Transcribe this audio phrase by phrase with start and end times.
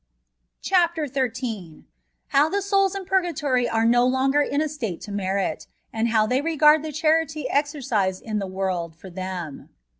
[0.63, 1.83] CHAPTER XIII.
[2.29, 6.25] HOW THE SOULS IN PURGATORY ARB NO LONOER IN A STATE TO HERIT, AND HOW
[6.25, 9.69] THET REGARD THE CHARITT EXERCISED IN THE WORLD POR THEM.